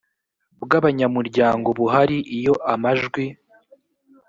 [0.63, 3.23] bw abanyamuryango buhari iyo amajwi